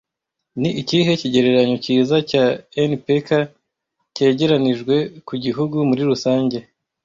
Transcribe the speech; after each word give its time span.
Ni 0.59 0.69
ikihe 0.81 1.11
kigereranyo 1.21 1.77
cyiza 1.83 2.15
cya 2.29 2.45
NPK 2.89 3.29
cyegeranijwe 4.15 4.95
ku 5.27 5.33
gihugu 5.43 5.75
muri 5.89 6.01
rusange 6.09 6.57